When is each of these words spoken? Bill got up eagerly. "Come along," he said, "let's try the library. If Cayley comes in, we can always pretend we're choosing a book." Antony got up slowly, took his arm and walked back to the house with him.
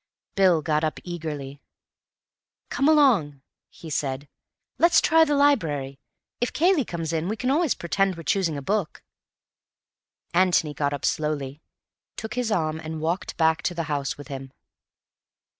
Bill 0.33 0.63
got 0.63 0.83
up 0.83 0.99
eagerly. 1.03 1.61
"Come 2.71 2.89
along," 2.89 3.43
he 3.69 3.91
said, 3.91 4.27
"let's 4.79 4.99
try 4.99 5.23
the 5.23 5.35
library. 5.35 5.99
If 6.39 6.53
Cayley 6.53 6.83
comes 6.85 7.13
in, 7.13 7.27
we 7.27 7.35
can 7.37 7.51
always 7.51 7.75
pretend 7.75 8.15
we're 8.15 8.23
choosing 8.23 8.57
a 8.57 8.63
book." 8.63 9.03
Antony 10.33 10.73
got 10.73 10.91
up 10.91 11.05
slowly, 11.05 11.61
took 12.15 12.33
his 12.33 12.51
arm 12.51 12.79
and 12.79 12.99
walked 12.99 13.37
back 13.37 13.61
to 13.61 13.75
the 13.75 13.83
house 13.93 14.17
with 14.17 14.27
him. 14.27 14.51